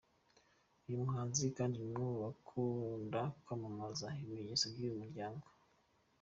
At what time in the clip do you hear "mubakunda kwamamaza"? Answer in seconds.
2.11-4.07